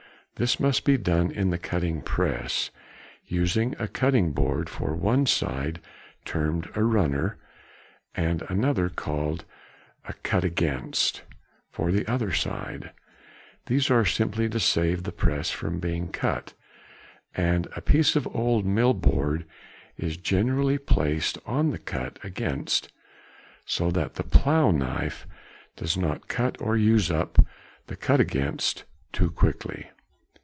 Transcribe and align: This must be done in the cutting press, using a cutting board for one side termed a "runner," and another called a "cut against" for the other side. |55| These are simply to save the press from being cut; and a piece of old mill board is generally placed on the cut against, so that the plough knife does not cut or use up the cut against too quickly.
This 0.35 0.59
must 0.59 0.85
be 0.85 0.97
done 0.97 1.29
in 1.29 1.51
the 1.51 1.59
cutting 1.59 2.01
press, 2.01 2.71
using 3.27 3.75
a 3.77 3.87
cutting 3.87 4.31
board 4.31 4.69
for 4.69 4.95
one 4.95 5.27
side 5.27 5.79
termed 6.25 6.67
a 6.75 6.81
"runner," 6.83 7.37
and 8.15 8.41
another 8.49 8.89
called 8.89 9.45
a 10.05 10.13
"cut 10.13 10.43
against" 10.43 11.21
for 11.69 11.91
the 11.91 12.07
other 12.11 12.31
side. 12.31 12.91
|55| 13.65 13.65
These 13.67 13.91
are 13.91 14.03
simply 14.03 14.49
to 14.49 14.59
save 14.59 15.03
the 15.03 15.11
press 15.11 15.51
from 15.51 15.79
being 15.79 16.07
cut; 16.11 16.55
and 17.35 17.67
a 17.75 17.81
piece 17.81 18.15
of 18.15 18.25
old 18.35 18.65
mill 18.65 18.95
board 18.95 19.45
is 19.95 20.17
generally 20.17 20.79
placed 20.79 21.37
on 21.45 21.69
the 21.69 21.77
cut 21.77 22.17
against, 22.23 22.91
so 23.63 23.91
that 23.91 24.15
the 24.15 24.23
plough 24.23 24.71
knife 24.71 25.27
does 25.75 25.95
not 25.95 26.27
cut 26.27 26.59
or 26.59 26.75
use 26.75 27.11
up 27.11 27.37
the 27.85 27.95
cut 27.95 28.19
against 28.19 28.85
too 29.13 29.29
quickly. 29.29 29.91